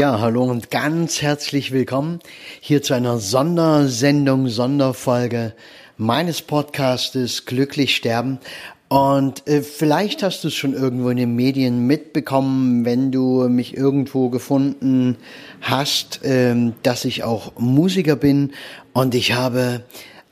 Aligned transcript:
Ja, 0.00 0.18
hallo 0.18 0.44
und 0.44 0.70
ganz 0.70 1.20
herzlich 1.20 1.72
willkommen 1.72 2.20
hier 2.60 2.82
zu 2.82 2.94
einer 2.94 3.18
Sondersendung, 3.18 4.48
Sonderfolge 4.48 5.52
meines 5.98 6.40
Podcastes 6.40 7.44
Glücklich 7.44 7.94
Sterben. 7.94 8.38
Und 8.88 9.46
äh, 9.46 9.60
vielleicht 9.60 10.22
hast 10.22 10.42
du 10.42 10.48
es 10.48 10.54
schon 10.54 10.72
irgendwo 10.72 11.10
in 11.10 11.18
den 11.18 11.36
Medien 11.36 11.86
mitbekommen, 11.86 12.86
wenn 12.86 13.12
du 13.12 13.46
mich 13.50 13.76
irgendwo 13.76 14.30
gefunden 14.30 15.18
hast, 15.60 16.24
äh, 16.24 16.72
dass 16.82 17.04
ich 17.04 17.22
auch 17.22 17.52
Musiker 17.58 18.16
bin 18.16 18.52
und 18.94 19.14
ich 19.14 19.34
habe 19.34 19.84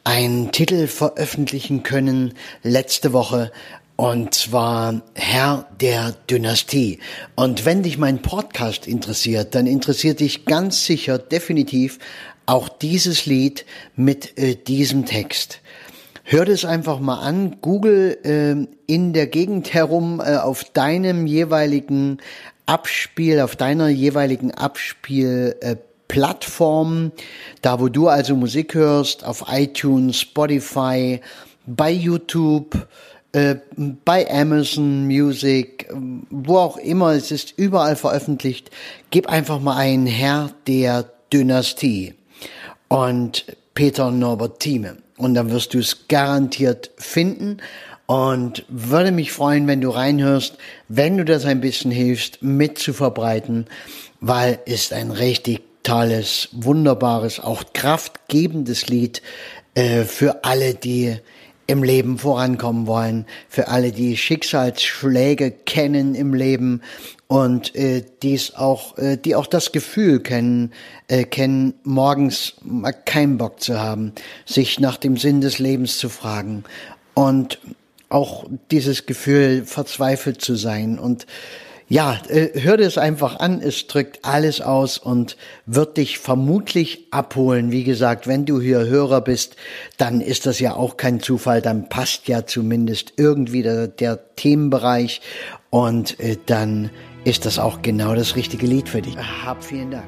einen 0.02 0.50
Titel 0.50 0.86
veröffentlichen 0.86 1.82
können 1.82 2.32
letzte 2.62 3.12
Woche 3.12 3.52
und 3.98 4.32
zwar 4.32 5.02
Herr 5.14 5.66
der 5.80 6.14
Dynastie. 6.30 7.00
Und 7.34 7.66
wenn 7.66 7.82
dich 7.82 7.98
mein 7.98 8.22
Podcast 8.22 8.86
interessiert, 8.86 9.56
dann 9.56 9.66
interessiert 9.66 10.20
dich 10.20 10.44
ganz 10.44 10.84
sicher 10.84 11.18
definitiv 11.18 11.98
auch 12.46 12.68
dieses 12.68 13.26
Lied 13.26 13.66
mit 13.96 14.38
äh, 14.38 14.54
diesem 14.54 15.04
Text. 15.04 15.62
Hör 16.22 16.44
das 16.44 16.64
einfach 16.64 17.00
mal 17.00 17.18
an, 17.18 17.56
google 17.60 18.16
äh, 18.22 18.68
in 18.86 19.14
der 19.14 19.26
Gegend 19.26 19.74
herum 19.74 20.22
äh, 20.24 20.36
auf 20.36 20.62
deinem 20.62 21.26
jeweiligen 21.26 22.18
Abspiel, 22.66 23.40
auf 23.40 23.56
deiner 23.56 23.88
jeweiligen 23.88 24.52
Abspielplattform, 24.52 27.06
äh, 27.06 27.10
da 27.62 27.80
wo 27.80 27.88
du 27.88 28.06
also 28.06 28.36
Musik 28.36 28.74
hörst, 28.74 29.24
auf 29.24 29.46
iTunes, 29.50 30.20
Spotify, 30.20 31.20
bei 31.66 31.90
YouTube, 31.90 32.86
äh, 33.32 33.56
bei 34.04 34.30
Amazon 34.30 35.06
Music, 35.06 35.88
wo 36.30 36.58
auch 36.58 36.76
immer, 36.76 37.12
es 37.12 37.30
ist 37.30 37.54
überall 37.56 37.96
veröffentlicht. 37.96 38.70
Gib 39.10 39.28
einfach 39.28 39.60
mal 39.60 39.76
ein 39.76 40.06
Herr 40.06 40.50
der 40.66 41.10
Dynastie 41.32 42.14
und 42.88 43.44
Peter 43.74 44.10
Norbert 44.10 44.60
Thieme. 44.60 44.96
Und 45.18 45.34
dann 45.34 45.50
wirst 45.50 45.74
du 45.74 45.78
es 45.78 46.08
garantiert 46.08 46.90
finden 46.96 47.58
und 48.06 48.64
würde 48.68 49.12
mich 49.12 49.32
freuen, 49.32 49.66
wenn 49.66 49.82
du 49.82 49.90
reinhörst, 49.90 50.56
wenn 50.88 51.18
du 51.18 51.24
das 51.24 51.44
ein 51.44 51.60
bisschen 51.60 51.90
hilfst, 51.90 52.42
mit 52.42 52.78
zu 52.78 52.94
verbreiten, 52.94 53.66
weil 54.20 54.58
ist 54.64 54.92
ein 54.92 55.10
richtig 55.10 55.60
tolles, 55.82 56.48
wunderbares, 56.52 57.40
auch 57.40 57.64
kraftgebendes 57.74 58.88
Lied 58.88 59.20
äh, 59.74 60.04
für 60.04 60.44
alle, 60.44 60.74
die 60.74 61.18
im 61.68 61.82
Leben 61.82 62.18
vorankommen 62.18 62.86
wollen, 62.86 63.26
für 63.48 63.68
alle, 63.68 63.92
die 63.92 64.16
Schicksalsschläge 64.16 65.50
kennen 65.52 66.14
im 66.14 66.32
Leben 66.34 66.80
und 67.28 67.76
äh, 67.76 68.02
dies 68.22 68.54
auch, 68.54 68.96
äh, 68.96 69.18
die 69.18 69.36
auch 69.36 69.46
das 69.46 69.70
Gefühl 69.70 70.20
kennen, 70.20 70.72
äh, 71.08 71.24
kennen, 71.24 71.74
morgens 71.84 72.54
mal 72.62 72.92
keinen 72.92 73.36
Bock 73.36 73.60
zu 73.60 73.78
haben, 73.78 74.12
sich 74.46 74.80
nach 74.80 74.96
dem 74.96 75.18
Sinn 75.18 75.42
des 75.42 75.58
Lebens 75.58 75.98
zu 75.98 76.08
fragen 76.08 76.64
und 77.12 77.60
auch 78.08 78.46
dieses 78.70 79.04
Gefühl 79.04 79.66
verzweifelt 79.66 80.40
zu 80.40 80.54
sein 80.56 80.98
und 80.98 81.26
ja, 81.88 82.18
äh, 82.28 82.60
hör 82.60 82.76
dir 82.76 82.86
es 82.86 82.98
einfach 82.98 83.40
an, 83.40 83.60
es 83.62 83.86
drückt 83.86 84.24
alles 84.24 84.60
aus 84.60 84.98
und 84.98 85.36
wird 85.64 85.96
dich 85.96 86.18
vermutlich 86.18 87.06
abholen. 87.10 87.72
Wie 87.72 87.84
gesagt, 87.84 88.26
wenn 88.26 88.44
du 88.44 88.60
hier 88.60 88.86
Hörer 88.86 89.22
bist, 89.22 89.56
dann 89.96 90.20
ist 90.20 90.44
das 90.44 90.60
ja 90.60 90.74
auch 90.74 90.98
kein 90.98 91.20
Zufall, 91.20 91.62
dann 91.62 91.88
passt 91.88 92.28
ja 92.28 92.44
zumindest 92.46 93.14
irgendwie 93.16 93.62
der, 93.62 93.88
der 93.88 94.34
Themenbereich 94.36 95.22
und 95.70 96.20
äh, 96.20 96.36
dann 96.44 96.90
ist 97.24 97.46
das 97.46 97.58
auch 97.58 97.80
genau 97.80 98.14
das 98.14 98.36
richtige 98.36 98.66
Lied 98.66 98.88
für 98.88 99.00
dich. 99.00 99.16
Hab 99.16 99.64
vielen 99.64 99.90
Dank. 99.90 100.04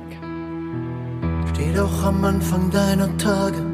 Steh 1.54 1.72
doch 1.74 2.04
am 2.04 2.24
Anfang 2.24 2.70
deiner 2.70 3.16
Tage 3.16 3.66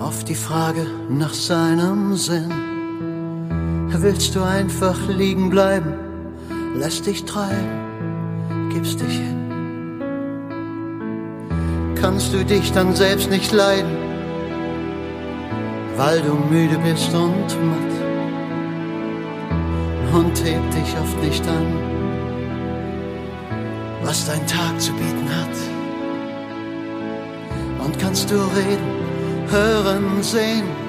auf 0.00 0.24
die 0.24 0.34
Frage 0.34 0.86
nach 1.10 1.34
seinem 1.34 2.16
Sinn. 2.16 2.67
Willst 3.90 4.34
du 4.34 4.42
einfach 4.42 4.96
liegen 5.08 5.50
bleiben, 5.50 5.94
lässt 6.76 7.06
dich 7.06 7.24
treiben, 7.24 8.68
gibst 8.72 9.00
dich 9.00 9.16
hin. 9.16 10.02
Kannst 12.00 12.32
du 12.32 12.44
dich 12.44 12.70
dann 12.72 12.94
selbst 12.94 13.28
nicht 13.28 13.50
leiden, 13.50 13.96
weil 15.96 16.20
du 16.22 16.34
müde 16.34 16.78
bist 16.78 17.12
und 17.12 17.48
matt. 17.66 17.94
Und 20.14 20.44
hebt 20.44 20.74
dich 20.74 20.96
oft 21.00 21.22
nicht 21.22 21.46
an, 21.48 21.66
was 24.04 24.26
dein 24.26 24.46
Tag 24.46 24.80
zu 24.80 24.92
bieten 24.92 25.28
hat. 25.28 25.56
Und 27.84 27.98
kannst 27.98 28.30
du 28.30 28.36
reden, 28.36 29.50
hören, 29.50 30.22
sehen, 30.22 30.87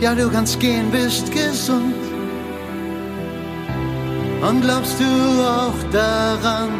ja 0.00 0.14
du 0.14 0.30
kannst 0.30 0.58
gehen, 0.60 0.90
bist 0.90 1.30
gesund. 1.32 1.94
Und 4.48 4.60
glaubst 4.62 4.96
du 5.00 5.04
auch 5.04 5.80
daran, 5.92 6.70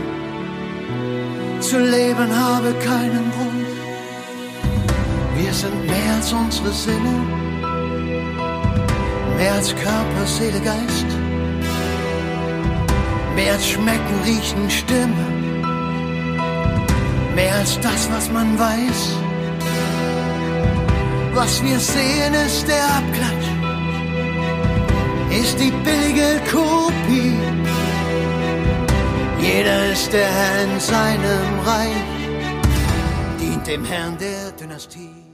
zu 1.60 1.78
leben 1.78 2.30
habe 2.44 2.72
keinen 2.84 3.26
Grund. 3.34 3.66
Wir 5.36 5.52
sind 5.52 5.86
mehr 5.86 6.14
als 6.16 6.32
unsere 6.32 6.72
Sinne, 6.72 7.14
mehr 9.38 9.54
als 9.54 9.74
Körper, 9.74 10.26
Seele, 10.26 10.60
Geist 10.60 11.06
mehr 13.36 13.52
als 13.52 13.68
schmecken, 13.68 14.18
riechen, 14.24 14.70
Stimme, 14.70 15.26
mehr 17.34 17.54
als 17.54 17.78
das, 17.80 18.10
was 18.10 18.32
man 18.32 18.58
weiß. 18.58 19.25
Was 21.36 21.62
wir 21.62 21.78
sehen, 21.78 22.32
ist 22.32 22.66
der 22.66 22.82
Abklatsch, 22.82 23.48
ist 25.38 25.60
die 25.60 25.70
billige 25.84 26.40
Kopie. 26.50 27.36
Jeder 29.38 29.92
ist 29.92 30.10
der 30.14 30.26
Herr 30.26 30.62
in 30.64 30.80
seinem 30.80 31.60
Reich, 31.60 32.08
dient 33.38 33.66
dem 33.66 33.84
Herrn 33.84 34.16
der 34.16 34.50
Dynastie. 34.52 35.25